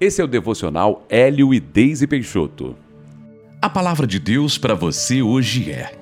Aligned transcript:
Esse 0.00 0.20
é 0.20 0.24
o 0.24 0.28
devocional 0.28 1.06
Hélio 1.08 1.54
e 1.54 1.60
Deise 1.60 2.06
Peixoto. 2.06 2.74
A 3.62 3.70
palavra 3.70 4.08
de 4.08 4.18
Deus 4.18 4.58
para 4.58 4.74
você 4.74 5.22
hoje 5.22 5.70
é: 5.70 5.96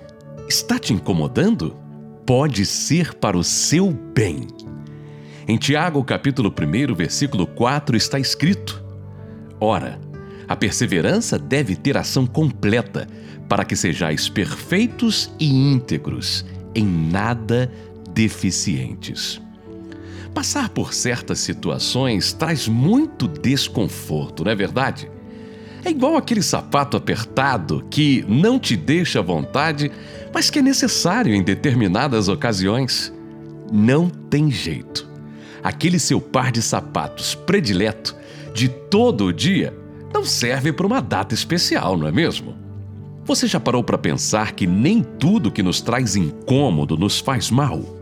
Está 0.48 0.78
te 0.78 0.94
incomodando? 0.94 1.76
Pode 2.24 2.64
ser 2.64 3.12
para 3.14 3.36
o 3.36 3.44
seu 3.44 3.90
bem. 3.90 4.46
Em 5.46 5.58
Tiago, 5.58 6.02
capítulo 6.04 6.50
1, 6.50 6.94
versículo 6.94 7.46
4, 7.46 7.94
está 7.94 8.18
escrito: 8.18 8.82
Ora, 9.60 10.00
a 10.48 10.56
perseverança 10.56 11.38
deve 11.38 11.76
ter 11.76 11.98
ação 11.98 12.26
completa, 12.26 13.06
para 13.46 13.62
que 13.62 13.76
sejais 13.76 14.26
perfeitos 14.26 15.30
e 15.38 15.52
íntegros, 15.52 16.46
em 16.74 16.86
nada 16.86 17.70
deficientes. 18.14 19.38
Passar 20.34 20.70
por 20.70 20.94
certas 20.94 21.40
situações 21.40 22.32
traz 22.32 22.66
muito 22.66 23.28
desconforto, 23.28 24.44
não 24.44 24.50
é 24.50 24.54
verdade? 24.54 25.10
É 25.84 25.90
igual 25.90 26.16
aquele 26.16 26.42
sapato 26.42 26.96
apertado 26.96 27.84
que 27.90 28.24
não 28.26 28.58
te 28.58 28.76
deixa 28.76 29.18
à 29.18 29.22
vontade, 29.22 29.90
mas 30.32 30.48
que 30.48 30.60
é 30.60 30.62
necessário 30.62 31.34
em 31.34 31.42
determinadas 31.42 32.28
ocasiões. 32.28 33.12
Não 33.70 34.08
tem 34.08 34.50
jeito. 34.50 35.10
Aquele 35.62 35.98
seu 35.98 36.20
par 36.20 36.50
de 36.50 36.62
sapatos 36.62 37.34
predileto 37.34 38.16
de 38.54 38.68
todo 38.68 39.26
o 39.26 39.32
dia 39.32 39.76
não 40.14 40.24
serve 40.24 40.72
para 40.72 40.86
uma 40.86 41.00
data 41.00 41.34
especial, 41.34 41.96
não 41.96 42.06
é 42.06 42.12
mesmo? 42.12 42.56
Você 43.24 43.46
já 43.46 43.60
parou 43.60 43.84
para 43.84 43.98
pensar 43.98 44.52
que 44.52 44.66
nem 44.66 45.02
tudo 45.02 45.50
que 45.50 45.62
nos 45.62 45.80
traz 45.80 46.16
incômodo 46.16 46.96
nos 46.96 47.18
faz 47.20 47.50
mal? 47.50 48.01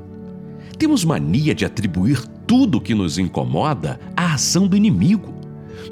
Temos 0.80 1.04
mania 1.04 1.54
de 1.54 1.66
atribuir 1.66 2.26
tudo 2.46 2.78
o 2.78 2.80
que 2.80 2.94
nos 2.94 3.18
incomoda 3.18 4.00
à 4.16 4.32
ação 4.32 4.66
do 4.66 4.74
inimigo, 4.74 5.34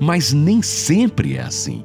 mas 0.00 0.32
nem 0.32 0.62
sempre 0.62 1.36
é 1.36 1.42
assim. 1.42 1.84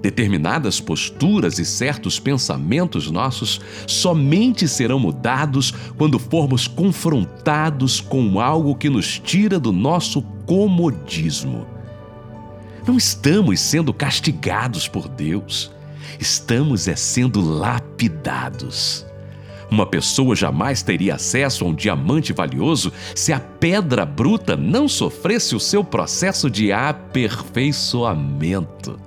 Determinadas 0.00 0.78
posturas 0.78 1.58
e 1.58 1.64
certos 1.64 2.20
pensamentos 2.20 3.10
nossos 3.10 3.60
somente 3.88 4.68
serão 4.68 5.00
mudados 5.00 5.74
quando 5.98 6.16
formos 6.16 6.68
confrontados 6.68 8.00
com 8.00 8.38
algo 8.38 8.76
que 8.76 8.88
nos 8.88 9.18
tira 9.18 9.58
do 9.58 9.72
nosso 9.72 10.22
comodismo. 10.46 11.66
Não 12.86 12.96
estamos 12.96 13.58
sendo 13.58 13.92
castigados 13.92 14.86
por 14.86 15.08
Deus, 15.08 15.72
estamos 16.20 16.86
é 16.86 16.94
sendo 16.94 17.40
lapidados. 17.40 19.10
Uma 19.72 19.86
pessoa 19.86 20.36
jamais 20.36 20.82
teria 20.82 21.14
acesso 21.14 21.64
a 21.64 21.68
um 21.68 21.74
diamante 21.74 22.34
valioso 22.34 22.92
se 23.14 23.32
a 23.32 23.40
pedra 23.40 24.04
bruta 24.04 24.54
não 24.54 24.86
sofresse 24.86 25.56
o 25.56 25.60
seu 25.60 25.82
processo 25.82 26.50
de 26.50 26.70
aperfeiçoamento. 26.70 29.00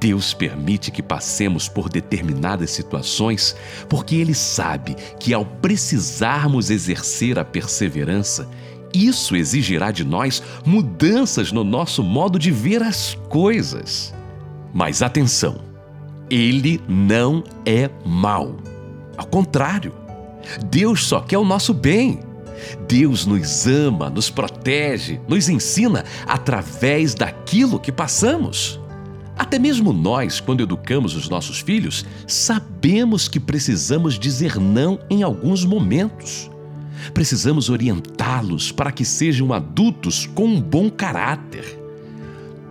Deus 0.00 0.32
permite 0.32 0.90
que 0.90 1.02
passemos 1.02 1.68
por 1.68 1.90
determinadas 1.90 2.70
situações 2.70 3.54
porque 3.90 4.16
Ele 4.16 4.32
sabe 4.32 4.96
que, 5.20 5.34
ao 5.34 5.44
precisarmos 5.44 6.70
exercer 6.70 7.38
a 7.38 7.44
perseverança, 7.44 8.48
isso 8.94 9.36
exigirá 9.36 9.90
de 9.90 10.02
nós 10.02 10.42
mudanças 10.64 11.52
no 11.52 11.62
nosso 11.62 12.02
modo 12.02 12.38
de 12.38 12.50
ver 12.50 12.82
as 12.82 13.12
coisas. 13.28 14.14
Mas 14.72 15.02
atenção, 15.02 15.58
Ele 16.30 16.80
não 16.88 17.44
é 17.66 17.90
mau. 18.02 18.56
Ao 19.16 19.26
contrário, 19.26 19.92
Deus 20.66 21.06
só 21.06 21.20
quer 21.20 21.38
o 21.38 21.44
nosso 21.44 21.72
bem. 21.72 22.20
Deus 22.88 23.26
nos 23.26 23.66
ama, 23.66 24.08
nos 24.08 24.30
protege, 24.30 25.20
nos 25.28 25.48
ensina 25.48 26.04
através 26.26 27.14
daquilo 27.14 27.78
que 27.78 27.92
passamos. 27.92 28.80
Até 29.38 29.58
mesmo 29.58 29.92
nós, 29.92 30.40
quando 30.40 30.62
educamos 30.62 31.14
os 31.14 31.28
nossos 31.28 31.60
filhos, 31.60 32.06
sabemos 32.26 33.28
que 33.28 33.38
precisamos 33.38 34.18
dizer 34.18 34.58
não 34.58 34.98
em 35.10 35.22
alguns 35.22 35.64
momentos. 35.64 36.50
Precisamos 37.12 37.68
orientá-los 37.68 38.72
para 38.72 38.90
que 38.90 39.04
sejam 39.04 39.52
adultos 39.52 40.26
com 40.26 40.46
um 40.46 40.60
bom 40.60 40.88
caráter. 40.88 41.78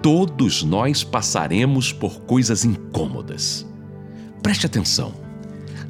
Todos 0.02 0.64
nós 0.64 1.03
passaremos 1.03 1.94
por 1.94 2.22
coisas 2.22 2.66
incômodas. 2.66 3.66
Preste 4.41 4.66
atenção. 4.66 5.25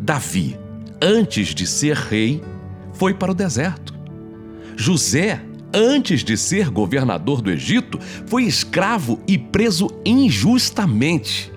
Davi, 0.06 0.56
antes 1.02 1.48
de 1.48 1.66
ser 1.66 1.96
rei, 1.96 2.40
foi 2.94 3.16
para 3.16 3.32
o 3.32 3.36
deserto. 3.36 3.92
José, 4.78 5.42
antes 5.74 6.24
de 6.24 6.38
ser 6.38 6.70
governador 6.70 7.42
do 7.42 7.50
Egito, 7.50 8.00
foi 8.28 8.44
escravo 8.44 9.20
e 9.28 9.36
preso 9.36 9.90
injustamente. 10.06 11.52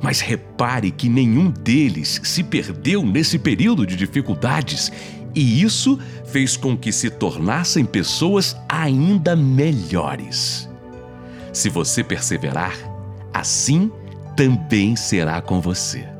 Mas 0.00 0.20
repare 0.20 0.90
que 0.90 1.06
nenhum 1.06 1.50
deles 1.50 2.22
se 2.24 2.42
perdeu 2.42 3.04
nesse 3.04 3.38
período 3.38 3.86
de 3.86 3.94
dificuldades, 3.94 4.90
e 5.34 5.62
isso 5.62 5.98
fez 6.24 6.56
com 6.56 6.74
que 6.74 6.90
se 6.90 7.10
tornassem 7.10 7.84
pessoas 7.84 8.56
ainda 8.66 9.36
melhores. 9.36 10.66
Se 11.52 11.68
você 11.68 12.02
perseverar, 12.02 12.74
assim 13.34 13.92
também 14.34 14.96
será 14.96 15.42
com 15.42 15.60
você. 15.60 16.19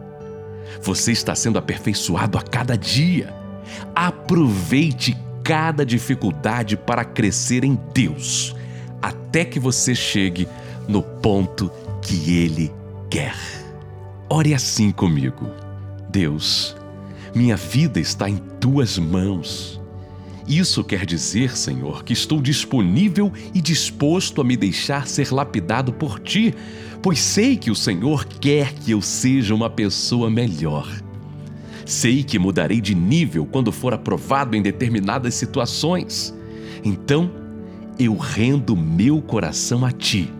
Você 0.82 1.12
está 1.12 1.34
sendo 1.34 1.58
aperfeiçoado 1.58 2.38
a 2.38 2.42
cada 2.42 2.76
dia. 2.76 3.34
Aproveite 3.94 5.16
cada 5.42 5.84
dificuldade 5.84 6.76
para 6.76 7.04
crescer 7.04 7.64
em 7.64 7.78
Deus, 7.94 8.54
até 9.00 9.44
que 9.44 9.58
você 9.58 9.94
chegue 9.94 10.46
no 10.86 11.02
ponto 11.02 11.70
que 12.02 12.38
Ele 12.38 12.72
quer. 13.08 13.36
Ore 14.28 14.54
assim 14.54 14.90
comigo. 14.90 15.48
Deus, 16.08 16.76
minha 17.34 17.56
vida 17.56 18.00
está 18.00 18.28
em 18.28 18.36
tuas 18.60 18.98
mãos. 18.98 19.79
Isso 20.50 20.82
quer 20.82 21.06
dizer, 21.06 21.56
Senhor, 21.56 22.02
que 22.02 22.12
estou 22.12 22.42
disponível 22.42 23.32
e 23.54 23.60
disposto 23.60 24.40
a 24.40 24.44
me 24.44 24.56
deixar 24.56 25.06
ser 25.06 25.32
lapidado 25.32 25.92
por 25.92 26.18
ti, 26.18 26.52
pois 27.00 27.20
sei 27.20 27.56
que 27.56 27.70
o 27.70 27.76
Senhor 27.76 28.24
quer 28.24 28.72
que 28.74 28.90
eu 28.90 29.00
seja 29.00 29.54
uma 29.54 29.70
pessoa 29.70 30.28
melhor. 30.28 30.92
Sei 31.86 32.24
que 32.24 32.36
mudarei 32.36 32.80
de 32.80 32.96
nível 32.96 33.46
quando 33.46 33.70
for 33.70 33.94
aprovado 33.94 34.56
em 34.56 34.60
determinadas 34.60 35.34
situações. 35.34 36.34
Então, 36.84 37.30
eu 37.96 38.16
rendo 38.16 38.76
meu 38.76 39.22
coração 39.22 39.84
a 39.84 39.92
ti, 39.92 40.32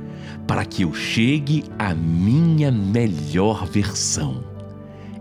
para 0.44 0.65
que 0.65 0.82
eu 0.82 0.93
chegue 0.93 1.62
à 1.78 1.94
minha 1.94 2.72
melhor 2.72 3.65
versão. 3.65 4.43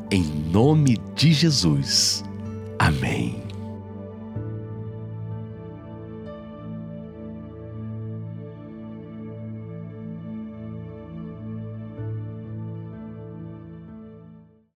Em 0.10 0.24
nome 0.52 0.98
de 1.16 1.32
Jesus. 1.32 2.24
Amém. 2.80 3.49